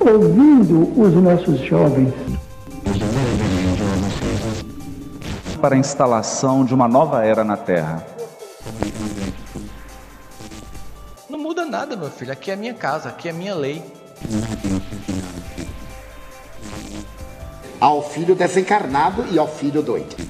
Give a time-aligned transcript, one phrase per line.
[0.00, 2.14] ouvindo os nossos jovens.
[5.60, 8.06] Para a instalação de uma nova era na Terra.
[11.28, 12.32] Não muda nada, meu filho.
[12.32, 13.82] Aqui é a minha casa, aqui é a minha lei.
[17.80, 20.27] Ao filho desencarnado e ao filho doido.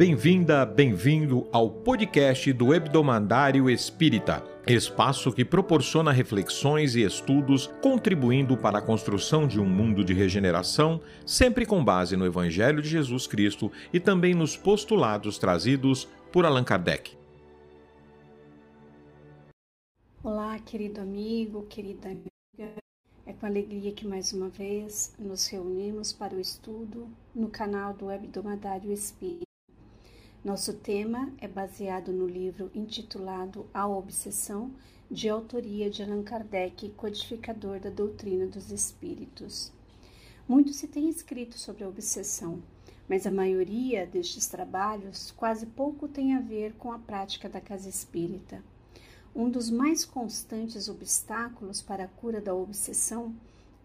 [0.00, 8.78] Bem-vinda, bem-vindo ao podcast do Hebdomadário Espírita, espaço que proporciona reflexões e estudos contribuindo para
[8.78, 13.70] a construção de um mundo de regeneração, sempre com base no Evangelho de Jesus Cristo
[13.92, 17.14] e também nos postulados trazidos por Allan Kardec.
[20.24, 22.72] Olá, querido amigo, querida amiga.
[23.26, 28.10] É com alegria que mais uma vez nos reunimos para o estudo no canal do
[28.10, 29.49] Hebdomadário Espírita.
[30.42, 34.70] Nosso tema é baseado no livro intitulado A Obsessão,
[35.10, 39.70] de autoria de Allan Kardec, codificador da doutrina dos espíritos.
[40.48, 42.62] Muito se tem escrito sobre a obsessão,
[43.06, 47.90] mas a maioria destes trabalhos quase pouco tem a ver com a prática da casa
[47.90, 48.64] espírita.
[49.36, 53.34] Um dos mais constantes obstáculos para a cura da obsessão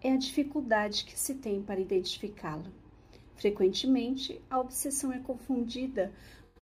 [0.02, 2.72] é a dificuldade que se tem para identificá-la.
[3.36, 6.14] Frequentemente, a obsessão é confundida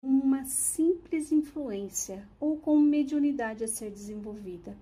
[0.02, 4.78] uma simples influência ou com mediunidade a ser desenvolvida.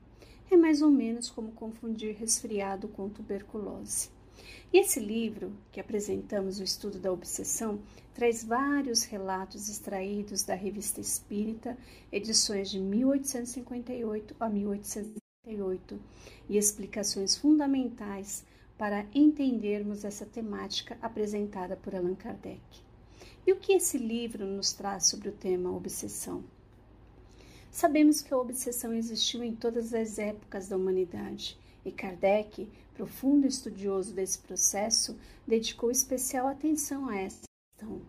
[0.51, 4.09] É mais ou menos como confundir resfriado com tuberculose.
[4.73, 7.79] E esse livro, que apresentamos o estudo da obsessão,
[8.13, 11.77] traz vários relatos extraídos da Revista Espírita,
[12.11, 15.99] edições de 1858 a 1858,
[16.49, 18.45] e explicações fundamentais
[18.77, 22.84] para entendermos essa temática apresentada por Allan Kardec.
[23.47, 26.43] E o que esse livro nos traz sobre o tema obsessão?
[27.69, 34.15] Sabemos que a obsessão existiu em todas as épocas da humanidade e Kardec, profundo estudioso
[34.15, 35.15] desse processo,
[35.45, 37.43] dedicou especial atenção a essa
[37.77, 38.01] questão,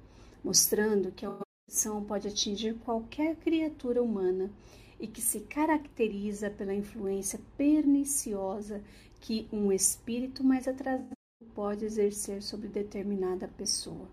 [0.43, 1.37] mostrando que a
[1.69, 4.51] obsessão pode atingir qualquer criatura humana
[4.99, 8.83] e que se caracteriza pela influência perniciosa
[9.21, 11.11] que um espírito mais atrasado
[11.55, 14.09] pode exercer sobre determinada pessoa.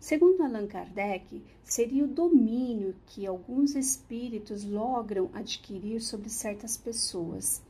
[0.00, 7.62] Segundo Allan Kardec, seria o domínio que alguns espíritos logram adquirir sobre certas pessoas.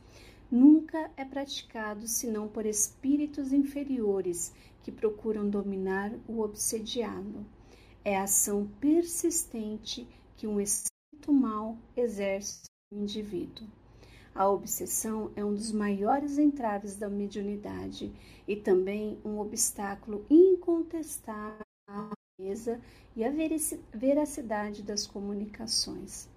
[0.49, 7.45] Nunca é praticado senão por espíritos inferiores que procuram dominar o obsediado.
[8.03, 13.67] É a ação persistente que um espírito mau exerce no indivíduo.
[14.33, 18.09] A obsessão é um dos maiores entraves da mediunidade
[18.47, 21.65] e também um obstáculo incontestável
[23.15, 23.31] e a
[23.93, 26.27] veracidade das comunicações.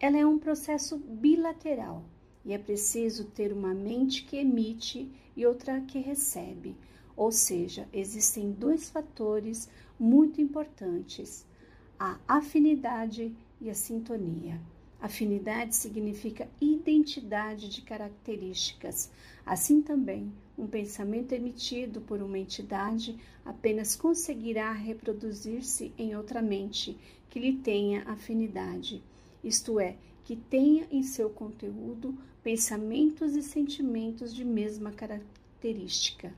[0.00, 2.02] Ela é um processo bilateral
[2.44, 6.76] e é preciso ter uma mente que emite e outra que recebe,
[7.16, 9.68] ou seja, existem dois fatores
[9.98, 11.46] muito importantes:
[11.98, 14.60] a afinidade e a sintonia.
[15.00, 19.10] Afinidade significa identidade de características.
[19.44, 26.96] Assim também, um pensamento emitido por uma entidade apenas conseguirá reproduzir-se em outra mente
[27.28, 29.02] que lhe tenha afinidade,
[29.42, 36.32] isto é, que tenha em seu conteúdo pensamentos e sentimentos de mesma característica.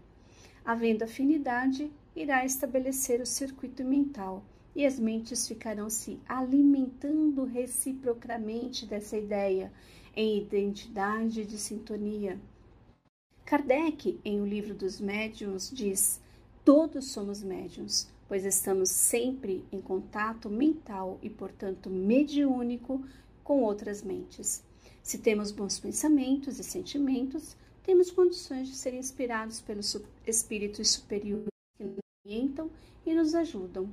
[0.64, 4.44] Havendo afinidade, irá estabelecer o circuito mental
[4.74, 9.72] e as mentes ficarão se alimentando reciprocamente dessa ideia
[10.14, 12.40] em identidade de sintonia.
[13.46, 16.20] Kardec, em O Livro dos Médiuns, diz:
[16.64, 23.04] Todos somos médiuns, pois estamos sempre em contato mental e, portanto, mediúnico
[23.44, 24.64] com outras mentes.
[25.00, 29.96] Se temos bons pensamentos e sentimentos, temos condições de ser inspirados pelos
[30.26, 31.46] espíritos superiores
[31.78, 32.68] que nos orientam
[33.06, 33.88] e nos ajudam.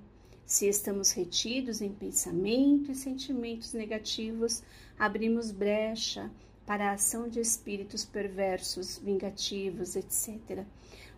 [0.47, 4.63] Se estamos retidos em pensamento e sentimentos negativos,
[4.97, 6.31] abrimos brecha
[6.65, 10.65] para a ação de espíritos perversos, vingativos, etc.,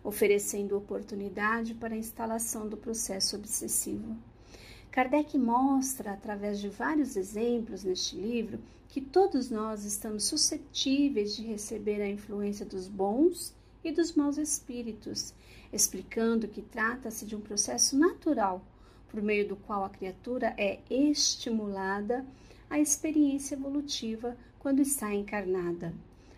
[0.02, 4.16] oferecendo oportunidade para a instalação do processo obsessivo.
[4.90, 8.58] Kardec mostra, através de vários exemplos neste livro,
[8.88, 13.54] que todos nós estamos suscetíveis de receber a influência dos bons
[13.84, 15.34] e dos maus espíritos,
[15.72, 18.64] explicando que trata-se de um processo natural
[19.08, 22.24] por meio do qual a criatura é estimulada
[22.70, 24.36] à experiência evolutiva
[24.66, 25.94] quando está encarnada.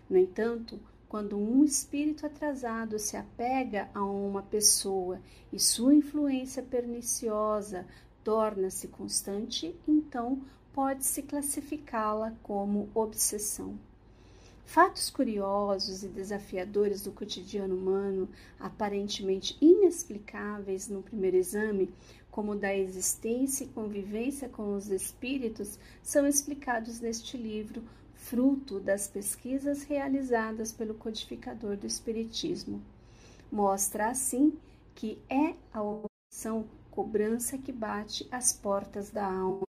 [0.07, 5.19] No entanto, quando um espírito atrasado se apega a uma pessoa
[5.51, 7.87] e sua influência perniciosa
[8.23, 13.73] torna-se constante, então pode-se classificá-la como obsessão.
[14.63, 18.29] Fatos curiosos e desafiadores do cotidiano humano,
[18.59, 21.91] aparentemente inexplicáveis no primeiro exame,
[22.29, 27.81] como da existência e convivência com os espíritos, são explicados neste livro,
[28.29, 32.79] fruto das pesquisas realizadas pelo codificador do Espiritismo.
[33.51, 34.53] Mostra assim
[34.93, 39.63] que é a opção cobrança que bate às portas da alma.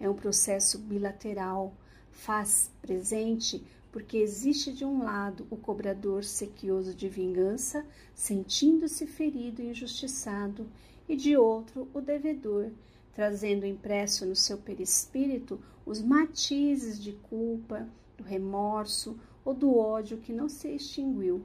[0.00, 1.72] É um processo bilateral,
[2.10, 3.62] faz presente
[3.92, 10.66] porque existe de um lado o cobrador sequioso de vingança, sentindo-se ferido e injustiçado,
[11.08, 12.70] e de outro o devedor,
[13.14, 20.32] trazendo impresso no seu perispírito os matizes de culpa, do remorso ou do ódio que
[20.32, 21.44] não se extinguiu.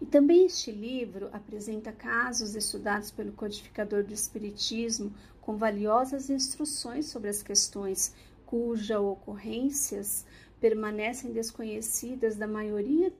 [0.00, 7.28] E também este livro apresenta casos estudados pelo codificador do Espiritismo com valiosas instruções sobre
[7.28, 8.14] as questões
[8.46, 10.24] cujas ocorrências
[10.60, 13.12] permanecem desconhecidas da maioria,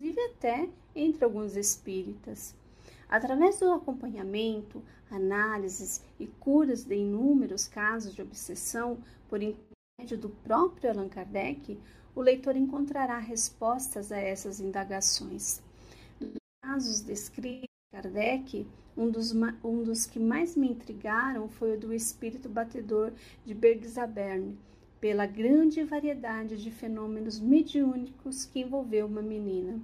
[0.00, 2.54] inclusive até entre alguns espíritas.
[3.08, 8.98] Através do acompanhamento, análises e curas de inúmeros casos de obsessão
[9.28, 11.78] por intermédio do próprio Allan Kardec,
[12.14, 15.62] o leitor encontrará respostas a essas indagações.
[16.20, 16.32] Nos
[16.62, 18.66] casos descritos por Kardec,
[18.96, 19.32] um dos,
[19.62, 23.12] um dos que mais me intrigaram foi o do espírito batedor
[23.44, 24.56] de Bergzabern,
[25.00, 29.80] pela grande variedade de fenômenos mediúnicos que envolveu uma menina.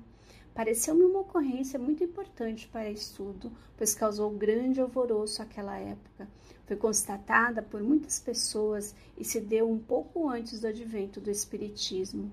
[0.55, 6.29] Pareceu-me uma ocorrência muito importante para estudo, pois causou grande alvoroço àquela época.
[6.67, 12.31] Foi constatada por muitas pessoas e se deu um pouco antes do advento do Espiritismo.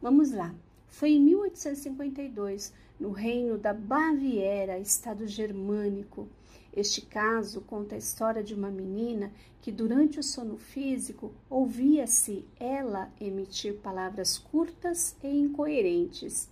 [0.00, 0.54] Vamos lá.
[0.88, 6.28] Foi em 1852, no reino da Baviera, estado germânico.
[6.74, 13.12] Este caso conta a história de uma menina que, durante o sono físico, ouvia-se ela
[13.20, 16.51] emitir palavras curtas e incoerentes.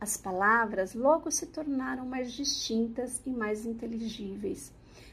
[0.00, 4.72] As palavras logo se tornaram mais distintas e mais inteligíveis.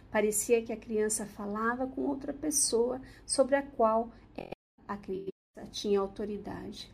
[0.09, 4.09] Parecia que a criança falava com outra pessoa sobre a qual
[4.87, 6.89] a criança tinha autoridade.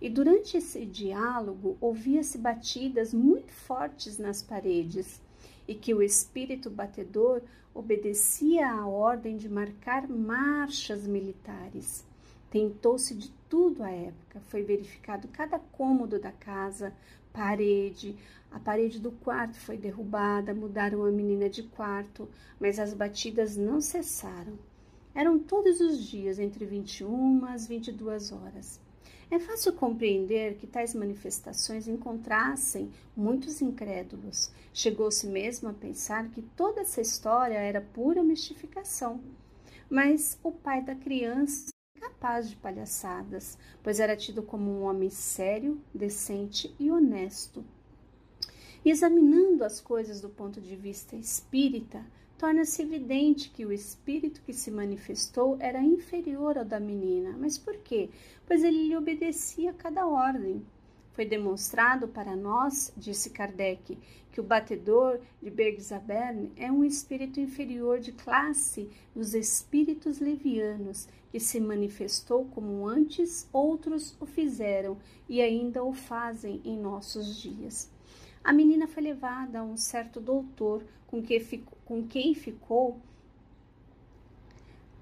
[0.00, 5.20] E durante esse diálogo ouvia-se batidas muito fortes nas paredes
[5.66, 7.42] e que o espírito batedor
[7.74, 12.04] obedecia à ordem de marcar marchas militares.
[12.50, 16.94] Tentou-se de tudo à época, foi verificado cada cômodo da casa,
[17.32, 18.16] parede,
[18.50, 22.28] a parede do quarto foi derrubada, mudaram a menina de quarto,
[22.58, 24.58] mas as batidas não cessaram.
[25.14, 28.80] Eram todos os dias, entre 21 às 22 horas.
[29.30, 34.50] É fácil compreender que tais manifestações encontrassem muitos incrédulos.
[34.72, 39.20] Chegou-se mesmo a pensar que toda essa história era pura mistificação.
[39.90, 45.80] Mas o pai da criança capaz de palhaçadas, pois era tido como um homem sério,
[45.92, 47.64] decente e honesto.
[48.84, 52.04] Examinando as coisas do ponto de vista espírita,
[52.38, 57.36] torna-se evidente que o espírito que se manifestou era inferior ao da menina.
[57.36, 58.08] Mas por quê?
[58.46, 60.64] Pois ele lhe obedecia a cada ordem.
[61.18, 63.98] Foi demonstrado para nós, disse Kardec,
[64.30, 71.40] que o batedor de Bergzabern é um espírito inferior de classe dos espíritos levianos, que
[71.40, 74.96] se manifestou como antes outros o fizeram
[75.28, 77.90] e ainda o fazem em nossos dias.
[78.44, 83.00] A menina foi levada a um certo doutor com, que ficou, com quem ficou,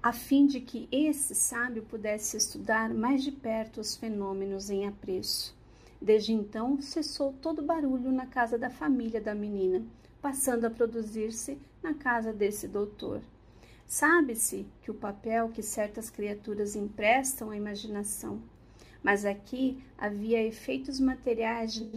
[0.01, 5.55] a fim de que esse sábio pudesse estudar mais de perto os fenômenos em apreço.
[6.01, 9.85] Desde então, cessou todo barulho na casa da família da menina,
[10.21, 13.21] passando a produzir-se na casa desse doutor.
[13.87, 18.41] Sabe-se que o papel que certas criaturas emprestam à imaginação,
[19.01, 21.91] mas aqui havia efeitos materiais de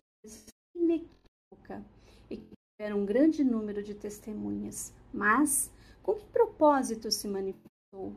[0.74, 1.84] inequívoca
[2.30, 4.94] e que tiveram um grande número de testemunhas.
[5.12, 5.70] Mas
[6.02, 8.14] com que propósito se manifestou?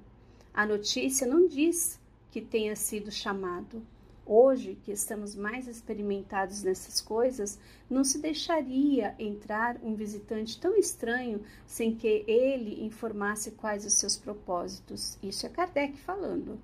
[0.54, 2.00] A notícia não diz
[2.30, 3.82] que tenha sido chamado.
[4.26, 11.42] Hoje, que estamos mais experimentados nessas coisas, não se deixaria entrar um visitante tão estranho
[11.68, 15.18] sem que ele informasse quais os seus propósitos.
[15.22, 16.58] Isso é Kardec falando.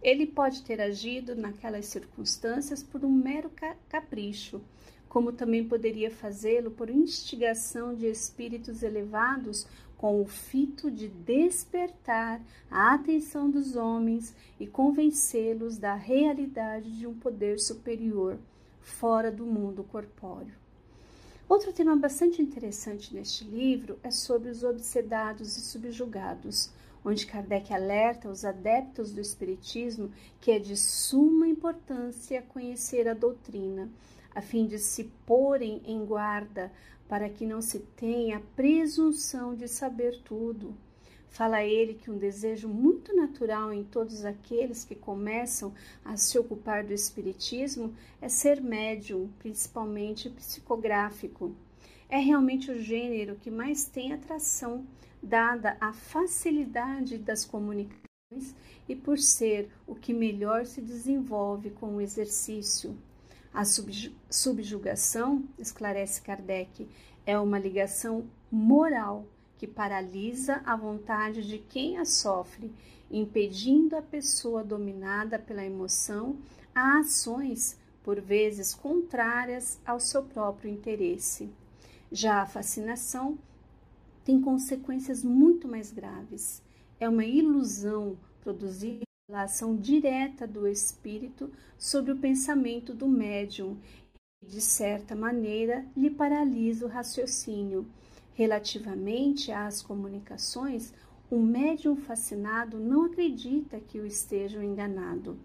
[0.00, 3.50] Ele pode ter agido naquelas circunstâncias por um mero
[3.88, 4.60] capricho,
[5.08, 9.66] como também poderia fazê-lo por instigação de espíritos elevados
[10.02, 17.14] com o fito de despertar a atenção dos homens e convencê-los da realidade de um
[17.14, 18.36] poder superior
[18.80, 20.56] fora do mundo corpóreo.
[21.48, 26.72] Outro tema bastante interessante neste livro é sobre os obsedados e subjugados.
[27.04, 33.88] onde Kardec alerta os adeptos do Espiritismo que é de suma importância conhecer a doutrina,
[34.34, 36.72] a fim de se porem em guarda
[37.08, 40.74] para que não se tenha a presunção de saber tudo.
[41.28, 45.72] Fala ele que um desejo muito natural em todos aqueles que começam
[46.04, 51.56] a se ocupar do Espiritismo é ser médium, principalmente psicográfico.
[52.08, 54.86] É realmente o gênero que mais tem atração
[55.22, 58.54] dada a facilidade das comunicações
[58.86, 62.94] e por ser o que melhor se desenvolve com o exercício.
[63.52, 63.64] A
[64.30, 66.88] subjugação, esclarece Kardec,
[67.26, 69.26] é uma ligação moral
[69.58, 72.72] que paralisa a vontade de quem a sofre,
[73.10, 76.36] impedindo a pessoa dominada pela emoção
[76.74, 81.50] a ações, por vezes contrárias ao seu próprio interesse.
[82.10, 83.38] Já a fascinação
[84.24, 86.62] tem consequências muito mais graves.
[86.98, 93.78] É uma ilusão produzida pela ação direta do espírito sobre o pensamento do médium
[94.42, 97.86] e, de certa maneira, lhe paralisa o raciocínio.
[98.34, 100.92] Relativamente às comunicações,
[101.30, 105.38] o médium fascinado não acredita que o estejam enganado.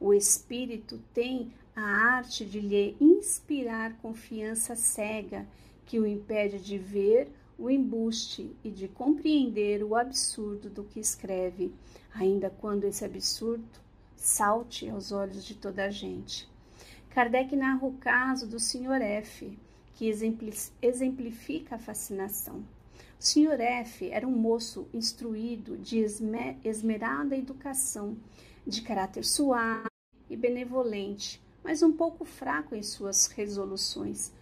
[0.00, 5.46] O espírito tem a arte de lhe inspirar confiança cega
[5.86, 11.72] que o impede de ver o embuste e de compreender o absurdo do que escreve,
[12.14, 13.68] ainda quando esse absurdo
[14.16, 16.48] salte aos olhos de toda a gente.
[17.10, 19.02] Kardec narra o caso do Sr.
[19.02, 19.58] F,
[19.94, 20.08] que
[20.80, 22.64] exemplifica a fascinação.
[23.18, 23.60] O Sr.
[23.60, 25.98] F era um moço instruído, de
[26.64, 28.16] esmerada educação,
[28.66, 29.88] de caráter suave
[30.30, 34.32] e benevolente, mas um pouco fraco em suas resoluções.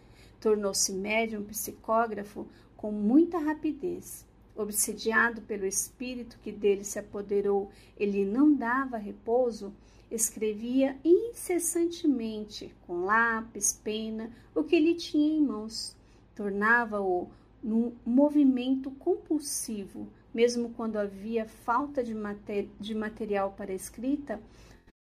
[0.40, 2.46] Tornou-se médium psicógrafo
[2.78, 4.24] com muita rapidez.
[4.56, 9.74] Obsediado pelo espírito que dele se apoderou, ele não dava repouso,
[10.10, 15.94] escrevia incessantemente, com lápis, pena, o que ele tinha em mãos.
[16.34, 17.28] Tornava-o
[17.62, 24.40] num movimento compulsivo, mesmo quando havia falta de, mater de material para escrita,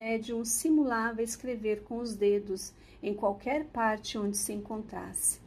[0.02, 5.43] médium simulava escrever com os dedos em qualquer parte onde se encontrasse.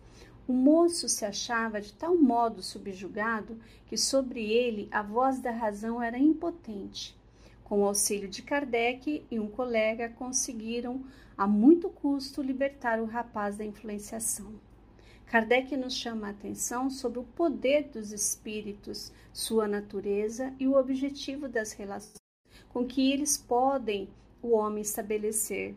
[0.48, 6.02] O moço se achava de tal modo subjugado que sobre ele a voz da razão
[6.02, 7.18] era impotente.
[7.64, 11.04] Com o auxílio de Kardec e um colega, conseguiram
[11.38, 14.54] a muito custo libertar o rapaz da influenciação.
[15.26, 21.50] Kardec nos chama a atenção sobre o poder dos espíritos, sua natureza e o objetivo
[21.50, 22.28] das relações
[22.70, 24.08] com que eles podem
[24.42, 25.76] o homem estabelecer.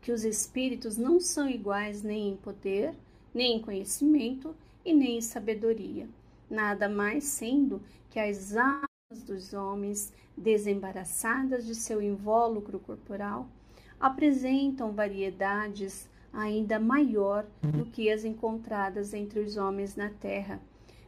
[0.00, 2.94] Que os espíritos não são iguais nem em poder,
[3.34, 6.08] nem em conhecimento e nem em sabedoria,
[6.50, 13.48] nada mais sendo que as almas dos homens, desembaraçadas de seu invólucro corporal,
[14.00, 20.60] apresentam variedades ainda maior do que as encontradas entre os homens na terra,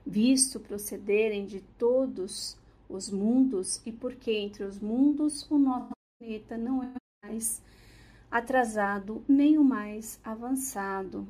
[0.07, 2.57] visto procederem de todos
[2.89, 6.93] os mundos e porque entre os mundos o nosso planeta não é
[7.25, 7.63] mais
[8.31, 11.27] atrasado nem o mais avançado.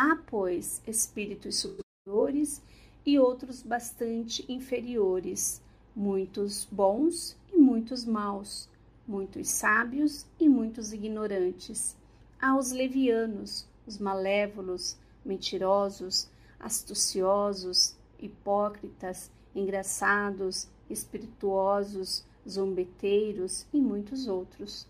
[0.00, 2.62] Há, pois, espíritos superiores
[3.04, 5.60] e outros bastante inferiores,
[5.92, 8.68] muitos bons e muitos maus,
[9.04, 11.96] muitos sábios e muitos ignorantes.
[12.40, 16.28] Há os levianos, os malévolos, mentirosos,
[16.60, 24.86] astuciosos, hipócritas, engraçados, espirituosos, zombeteiros e muitos outros.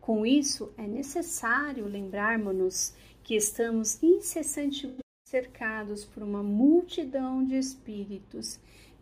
[0.00, 8.58] Com isso, é necessário lembrarmos-nos que estamos incessantemente cercados por uma multidão de espíritos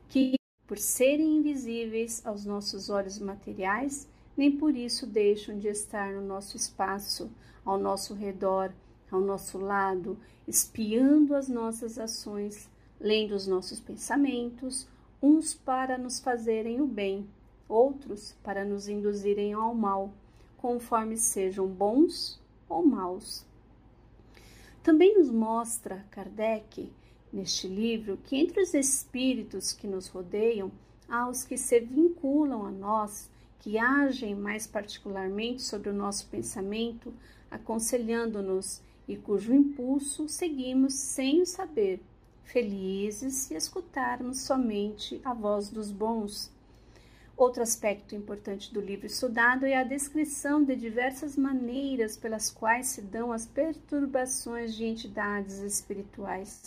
[0.09, 0.35] que,
[0.67, 4.07] por serem invisíveis aos nossos olhos materiais,
[4.37, 7.31] nem por isso deixam de estar no nosso espaço,
[7.65, 8.73] ao nosso redor,
[9.11, 12.69] ao nosso lado, espiando as nossas ações,
[13.01, 14.87] lendo os nossos pensamentos,
[15.23, 17.27] uns para nos fazerem o bem,
[17.67, 20.13] outros para nos induzirem ao mal,
[20.59, 23.48] conforme sejam bons ou maus.
[24.89, 26.91] Também nos mostra Kardec,
[27.31, 30.73] neste livro, que entre os espíritos que nos rodeiam,
[31.07, 33.29] há os que se vinculam a nós,
[33.61, 37.13] que agem mais particularmente sobre o nosso pensamento,
[37.51, 42.01] aconselhando-nos e cujo impulso seguimos sem o saber,
[42.45, 46.51] felizes se escutarmos somente a voz dos bons
[47.39, 53.01] Outro aspecto importante do livro estudado é a descrição de diversas maneiras pelas quais se
[53.01, 56.65] dão as perturbações de entidades espirituais.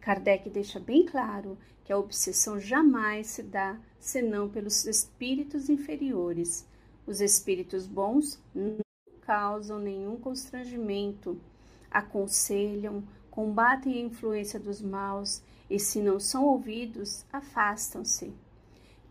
[0.00, 6.64] Kardec deixa bem claro que a obsessão jamais se dá senão pelos espíritos inferiores.
[7.04, 8.78] Os espíritos bons não
[9.22, 11.36] causam nenhum constrangimento,
[11.90, 18.32] aconselham, combatem a influência dos maus e, se não são ouvidos, afastam-se.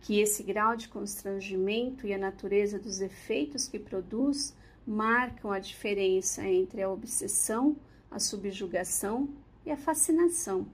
[0.05, 6.47] Que esse grau de constrangimento e a natureza dos efeitos que produz marcam a diferença
[6.47, 7.75] entre a obsessão,
[8.11, 9.27] a subjugação
[9.65, 10.67] e a fascinação.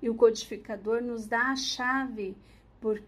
[0.00, 2.36] E o codificador nos dá a chave
[2.80, 3.02] por,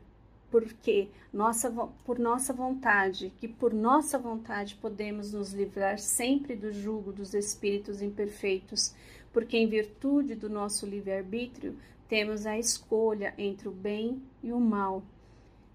[0.50, 1.70] porque nossa,
[2.04, 8.02] por nossa vontade, que por nossa vontade podemos nos livrar sempre do jugo dos espíritos
[8.02, 8.92] imperfeitos,
[9.32, 11.76] porque em virtude do nosso livre-arbítrio
[12.08, 15.00] temos a escolha entre o bem e o mal.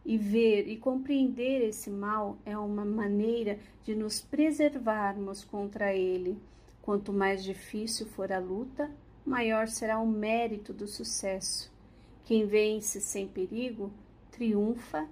[0.05, 6.37] E ver e compreender esse mal é uma maneira de nos preservarmos contra ele.
[6.81, 8.91] Quanto mais difícil for a luta,
[9.25, 11.71] maior será o mérito do sucesso.
[12.25, 13.91] Quem vence sem perigo,
[14.31, 15.07] triunfa.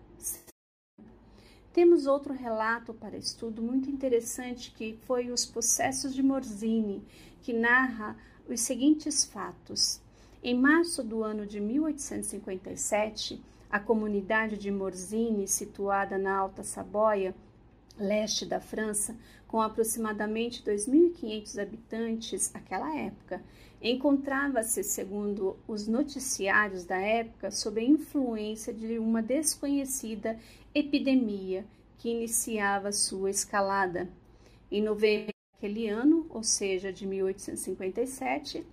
[1.71, 7.01] Temos outro relato para estudo muito interessante que foi os processos de Morzini,
[7.41, 8.17] que narra
[8.47, 10.01] os seguintes fatos.
[10.43, 13.41] Em março do ano de 1857,
[13.71, 17.33] a comunidade de Morzini, situada na Alta Saboia,
[17.97, 19.15] leste da França,
[19.47, 23.41] com aproximadamente 2.500 habitantes naquela época,
[23.81, 30.37] encontrava-se, segundo os noticiários da época, sob a influência de uma desconhecida
[30.75, 31.65] epidemia
[31.97, 34.09] que iniciava sua escalada.
[34.69, 38.65] Em novembro daquele ano, ou seja, de 1857,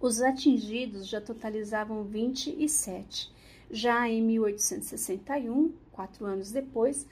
[0.00, 3.36] os atingidos já totalizavam 27
[3.70, 7.06] já em 1861, quatro anos depois,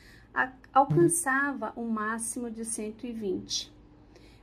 [0.72, 3.74] alcançava um máximo de 120.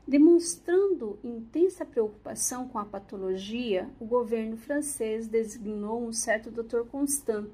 [0.06, 6.82] Demonstrando intensa preocupação com a patologia, o governo francês designou um certo Dr.
[6.92, 7.50] Constant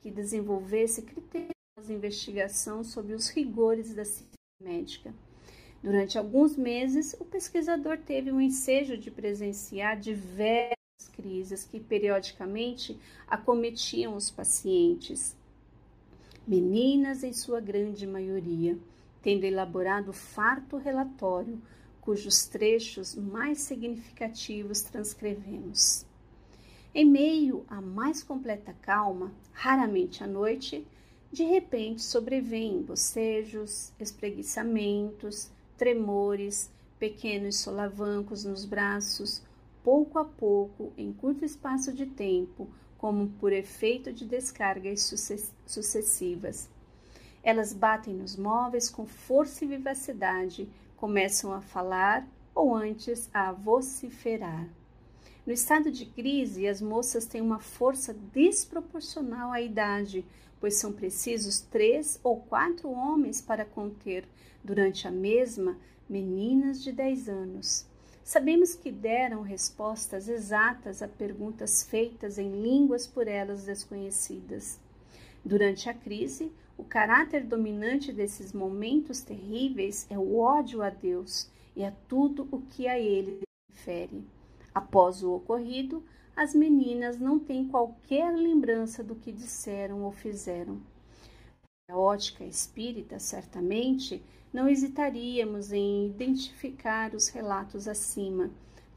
[0.00, 1.52] que desenvolvesse critérios
[1.86, 4.28] de investigação sobre os rigores da ciência
[4.62, 5.14] médica.
[5.82, 10.77] Durante alguns meses, o pesquisador teve o ensejo de presenciar diversos
[11.18, 15.36] crises que periodicamente acometiam os pacientes.
[16.46, 18.78] Meninas, em sua grande maioria,
[19.20, 21.60] tendo elaborado farto relatório,
[22.00, 26.06] cujos trechos mais significativos transcrevemos.
[26.94, 30.86] Em meio à mais completa calma, raramente à noite,
[31.30, 39.42] de repente sobrevêm bocejos, espreguiçamentos, tremores, pequenos solavancos nos braços,
[39.82, 45.02] pouco a pouco, em curto espaço de tempo, como por efeito de descargas
[45.66, 46.68] sucessivas.
[47.42, 54.68] Elas batem nos móveis com força e vivacidade, começam a falar ou antes a vociferar.
[55.46, 60.22] No estado de crise, as moças têm uma força desproporcional à idade,
[60.60, 64.28] pois são precisos três ou quatro homens para conter,
[64.62, 67.87] durante a mesma, meninas de dez anos.
[68.28, 74.78] Sabemos que deram respostas exatas a perguntas feitas em línguas por elas desconhecidas.
[75.42, 81.82] Durante a crise, o caráter dominante desses momentos terríveis é o ódio a Deus e
[81.82, 83.40] a tudo o que a ele
[83.72, 84.22] refere.
[84.74, 86.04] Após o ocorrido,
[86.36, 90.78] as meninas não têm qualquer lembrança do que disseram ou fizeram.
[91.90, 94.22] A ótica espírita, certamente,
[94.52, 98.50] não hesitaríamos em identificar os relatos acima,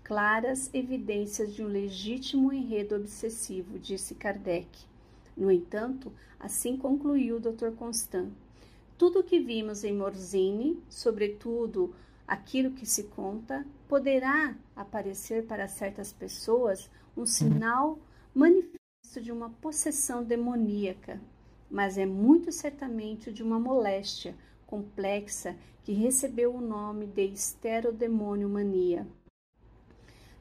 [0.04, 4.67] claras evidências de um legítimo enredo obsessivo, disse Kardec.
[5.38, 7.71] No entanto, assim concluiu o Dr.
[7.77, 8.30] Constant.
[8.97, 11.95] Tudo o que vimos em Morzini, sobretudo
[12.27, 17.97] aquilo que se conta, poderá aparecer para certas pessoas um sinal
[18.36, 21.21] manifesto de uma possessão demoníaca,
[21.71, 24.36] mas é muito certamente de uma moléstia
[24.67, 29.07] complexa que recebeu o nome de esterodemoniomania.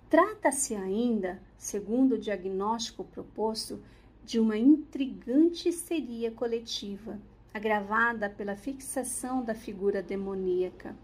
[0.09, 3.81] Trata-se ainda, segundo o diagnóstico proposto,
[4.25, 7.19] de uma intrigante histeria coletiva,
[7.55, 10.97] agravada pela fixação da figura demoníaca.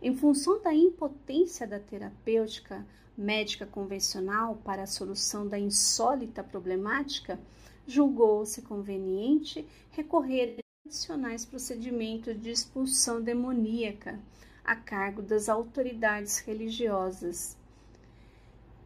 [0.00, 7.38] Em função da impotência da terapêutica médica convencional para a solução da insólita problemática,
[7.86, 14.18] julgou-se conveniente recorrer tradicionais procedimentos de expulsão demoníaca
[14.64, 17.56] a cargo das autoridades religiosas.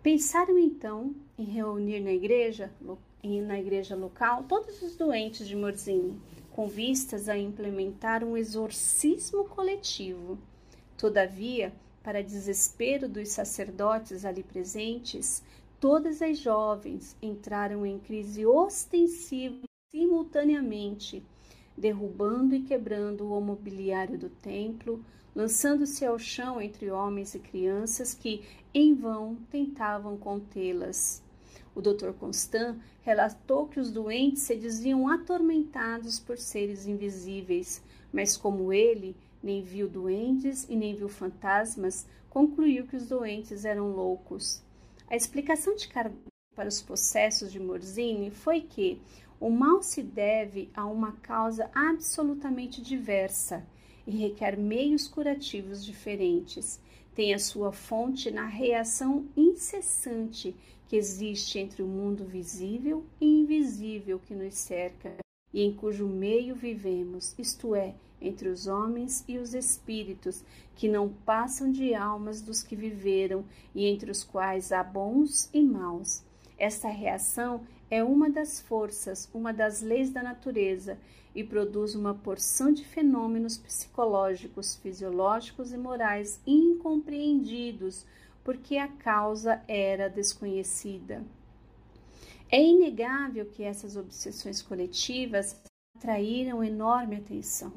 [0.02, 2.70] Pensaram então em reunir na igreja,
[3.46, 6.20] na igreja local, todos os doentes de Morzine,
[6.52, 10.38] com vistas a implementar um exorcismo coletivo.
[10.96, 15.42] Todavia, para desespero dos sacerdotes ali presentes,
[15.80, 19.62] Todas as jovens entraram em crise ostensiva
[19.92, 21.22] simultaneamente,
[21.76, 25.00] derrubando e quebrando o mobiliário do templo,
[25.36, 28.42] lançando-se ao chão entre homens e crianças que,
[28.74, 31.22] em vão, tentavam contê-las.
[31.76, 32.10] O Dr.
[32.18, 37.80] Constant relatou que os doentes se diziam atormentados por seres invisíveis,
[38.12, 43.92] mas como ele nem viu doentes e nem viu fantasmas, concluiu que os doentes eram
[43.92, 44.66] loucos.
[45.10, 46.20] A explicação de Kardec
[46.54, 49.00] para os processos de Morzini foi que
[49.40, 53.66] o mal se deve a uma causa absolutamente diversa
[54.06, 56.78] e requer meios curativos diferentes.
[57.14, 60.54] Tem a sua fonte na reação incessante
[60.86, 65.16] que existe entre o mundo visível e invisível que nos cerca
[65.52, 71.08] e em cujo meio vivemos, isto é, entre os homens e os espíritos, que não
[71.08, 76.22] passam de almas dos que viveram e entre os quais há bons e maus.
[76.58, 80.98] Esta reação é uma das forças, uma das leis da natureza
[81.34, 88.04] e produz uma porção de fenômenos psicológicos, fisiológicos e morais incompreendidos,
[88.42, 91.24] porque a causa era desconhecida.
[92.50, 95.60] É inegável que essas obsessões coletivas
[95.96, 97.72] atraíram enorme atenção.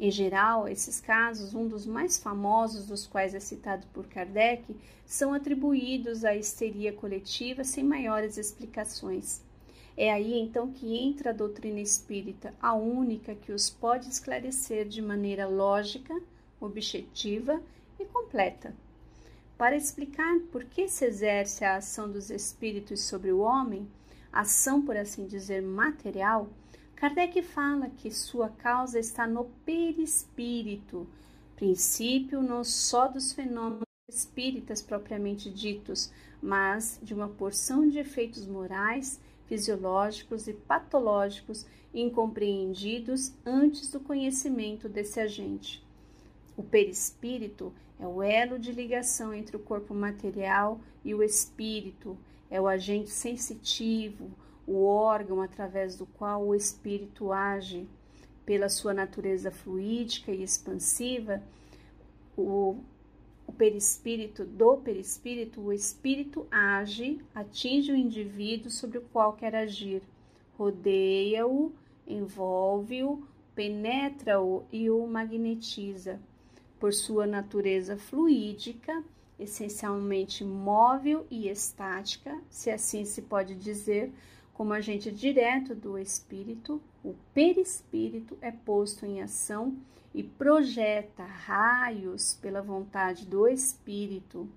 [0.00, 4.74] Em geral, esses casos, um dos mais famosos dos quais é citado por Kardec,
[5.06, 9.40] são atribuídos à histeria coletiva sem maiores explicações.
[9.96, 15.02] É aí então que entra a doutrina espírita, a única que os pode esclarecer de
[15.02, 16.18] maneira lógica,
[16.58, 17.62] objetiva
[18.00, 18.74] e completa.
[19.58, 23.86] Para explicar por que se exerce a ação dos espíritos sobre o homem,
[24.32, 26.48] ação, por assim dizer, material,
[27.02, 31.04] Kardec fala que sua causa está no perispírito,
[31.56, 39.20] princípio não só dos fenômenos espíritas propriamente ditos, mas de uma porção de efeitos morais,
[39.46, 45.84] fisiológicos e patológicos incompreendidos antes do conhecimento desse agente.
[46.56, 52.16] O perispírito é o elo de ligação entre o corpo material e o espírito,
[52.48, 54.30] é o agente sensitivo,
[54.66, 57.88] o órgão através do qual o espírito age.
[58.44, 61.42] Pela sua natureza fluídica e expansiva,
[62.36, 62.76] o,
[63.46, 70.02] o perispírito do perispírito, o espírito age, atinge o indivíduo sobre o qual quer agir,
[70.58, 71.72] rodeia-o,
[72.06, 73.22] envolve-o,
[73.54, 76.20] penetra-o e o magnetiza.
[76.80, 79.04] Por sua natureza fluídica,
[79.38, 84.12] essencialmente móvel e estática, se assim se pode dizer,
[84.62, 89.76] como agente direto do espírito, o perispírito é posto em ação
[90.14, 94.48] e projeta raios pela vontade do espírito.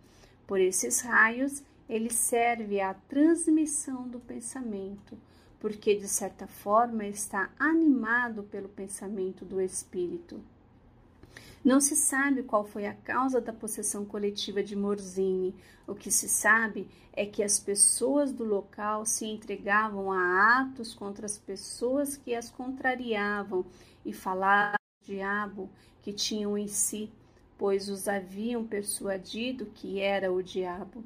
[0.46, 5.18] Por esses raios, ele serve à transmissão do pensamento,
[5.60, 10.40] porque de certa forma está animado pelo pensamento do espírito.
[11.66, 15.56] Não se sabe qual foi a causa da possessão coletiva de Morzini.
[15.88, 21.26] O que se sabe é que as pessoas do local se entregavam a atos contra
[21.26, 23.66] as pessoas que as contrariavam
[24.06, 25.68] e falavam do diabo
[26.04, 27.12] que tinham em si,
[27.58, 31.04] pois os haviam persuadido que era o diabo.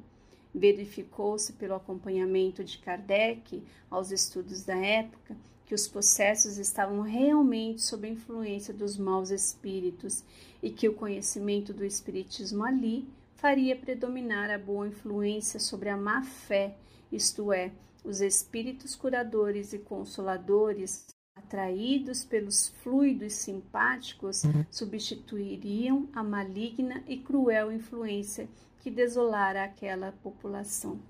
[0.54, 5.34] Verificou-se pelo acompanhamento de Kardec aos estudos da época
[5.70, 10.24] que os possessos estavam realmente sob a influência dos maus espíritos
[10.60, 16.24] e que o conhecimento do espiritismo ali faria predominar a boa influência sobre a má
[16.24, 16.76] fé,
[17.12, 17.70] isto é,
[18.02, 21.06] os espíritos curadores e consoladores
[21.36, 28.48] atraídos pelos fluidos simpáticos substituiriam a maligna e cruel influência
[28.80, 31.00] que desolara aquela população.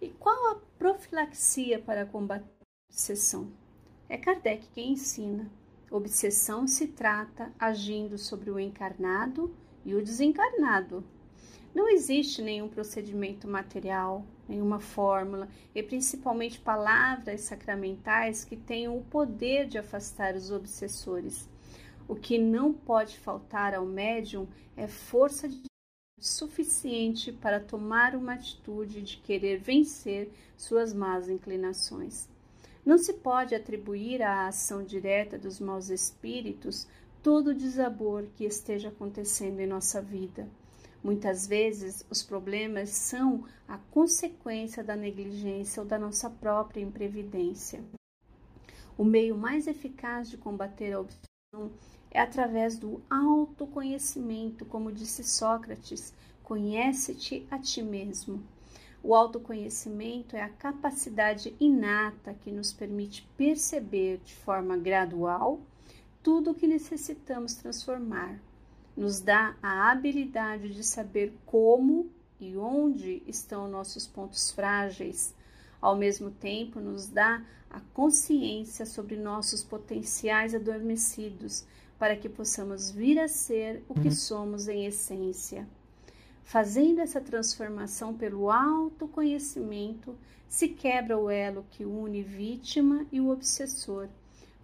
[0.00, 3.60] E qual a profilaxia para combater a obsessão?
[4.12, 5.50] É Kardec quem ensina.
[5.90, 11.02] Obsessão se trata agindo sobre o encarnado e o desencarnado.
[11.74, 19.66] Não existe nenhum procedimento material, nenhuma fórmula e principalmente palavras sacramentais que tenham o poder
[19.66, 21.48] de afastar os obsessores.
[22.06, 24.46] O que não pode faltar ao médium
[24.76, 25.62] é força de
[26.20, 32.30] suficiente para tomar uma atitude de querer vencer suas más inclinações.
[32.84, 36.86] Não se pode atribuir à ação direta dos maus espíritos
[37.22, 40.48] todo o desabor que esteja acontecendo em nossa vida.
[41.02, 47.84] Muitas vezes, os problemas são a consequência da negligência ou da nossa própria imprevidência.
[48.96, 51.72] O meio mais eficaz de combater a obsessão
[52.10, 58.42] é através do autoconhecimento, como disse Sócrates: conhece-te a ti mesmo.
[59.04, 65.60] O autoconhecimento é a capacidade inata que nos permite perceber de forma gradual
[66.22, 68.40] tudo o que necessitamos transformar.
[68.96, 75.34] Nos dá a habilidade de saber como e onde estão nossos pontos frágeis.
[75.80, 81.64] Ao mesmo tempo, nos dá a consciência sobre nossos potenciais adormecidos,
[81.98, 84.14] para que possamos vir a ser o que uhum.
[84.14, 85.66] somos em essência.
[86.44, 90.16] Fazendo essa transformação pelo autoconhecimento,
[90.48, 94.08] se quebra o elo que une vítima e o obsessor,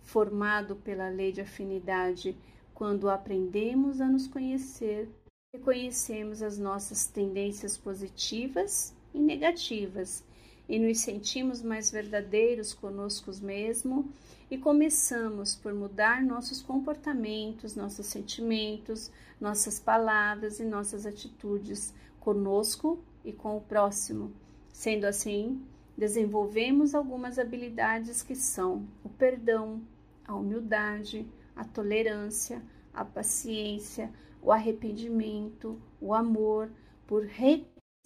[0.02, 2.36] formado pela lei de afinidade.
[2.74, 5.08] Quando aprendemos a nos conhecer,
[5.54, 10.22] reconhecemos as nossas tendências positivas e negativas
[10.68, 14.04] e nos sentimos mais verdadeiros conosco mesmos
[14.50, 23.32] e começamos por mudar nossos comportamentos, nossos sentimentos, nossas palavras e nossas atitudes conosco e
[23.32, 24.32] com o próximo.
[24.72, 25.62] Sendo assim,
[25.96, 29.80] desenvolvemos algumas habilidades que são o perdão,
[30.26, 31.26] a humildade,
[31.56, 34.10] a tolerância, a paciência,
[34.42, 36.70] o arrependimento, o amor,
[37.06, 37.26] por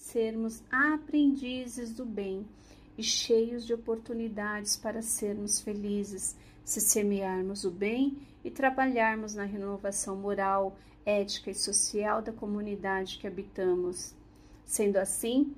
[0.02, 2.44] sermos aprendizes do bem
[2.98, 10.16] e cheios de oportunidades para sermos felizes, se semearmos o bem e trabalharmos na renovação
[10.16, 14.12] moral, ética e social da comunidade que habitamos.
[14.64, 15.54] Sendo assim,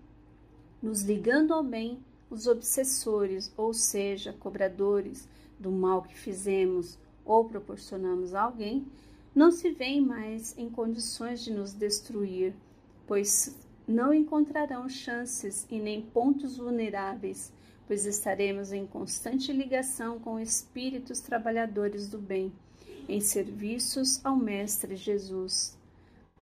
[0.82, 5.26] nos ligando ao bem, os obsessores, ou seja, cobradores
[5.58, 8.86] do mal que fizemos ou proporcionamos a alguém,
[9.34, 12.54] não se veem mais em condições de nos destruir,
[13.06, 17.52] pois não encontrarão chances e nem pontos vulneráveis,
[17.86, 22.52] pois estaremos em constante ligação com espíritos trabalhadores do bem,
[23.08, 25.76] em serviços ao Mestre Jesus.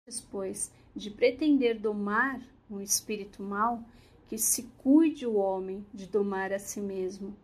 [0.05, 3.83] Depois de pretender domar um espírito mau,
[4.27, 7.35] que se cuide o homem de domar a si mesmo.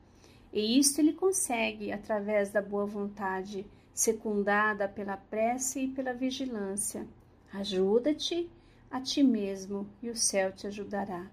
[0.52, 7.08] E isto ele consegue através da boa vontade, secundada pela prece e pela vigilância.
[7.54, 8.50] Ajuda-te
[8.94, 11.26] a ti mesmo e o céu te ajudará.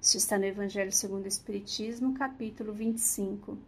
[0.00, 3.58] Isso está no Evangelho segundo o Espiritismo, capítulo 25.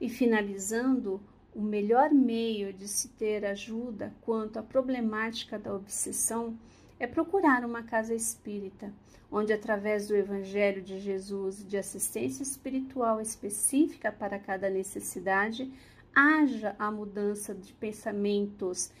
[0.00, 1.20] E finalizando,
[1.52, 6.56] o melhor meio de se ter ajuda quanto à problemática da obsessão
[6.96, 8.92] é procurar uma casa espírita,
[9.32, 15.72] onde, através do Evangelho de Jesus e de assistência espiritual específica para cada necessidade,
[16.14, 18.92] haja a mudança de pensamentos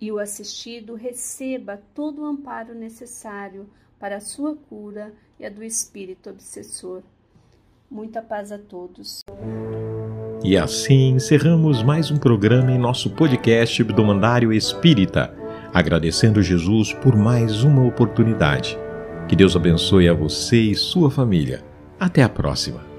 [0.00, 5.62] e o assistido receba todo o amparo necessário para a sua cura e a do
[5.62, 7.02] espírito obsessor.
[7.90, 9.20] Muita paz a todos.
[10.42, 15.34] E assim encerramos mais um programa em nosso podcast do Mandário Espírita,
[15.74, 18.78] agradecendo Jesus por mais uma oportunidade.
[19.28, 21.62] Que Deus abençoe a você e sua família.
[21.98, 22.89] Até a próxima.